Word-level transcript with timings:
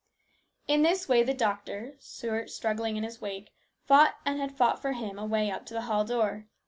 In 0.67 0.81
this 0.81 1.07
way 1.07 1.21
the 1.21 1.31
doctor, 1.35 1.93
Stuart 1.99 2.49
struggling 2.49 2.97
in 2.97 3.03
his 3.03 3.21
wake, 3.21 3.51
fought 3.85 4.15
and 4.25 4.39
had 4.39 4.51
fought 4.57 4.81
for 4.81 4.93
him 4.93 5.19
a 5.19 5.25
way 5.27 5.51
up 5.51 5.63
to 5.67 5.75
the 5.75 5.81
hall 5.81 6.05
door. 6.05 6.47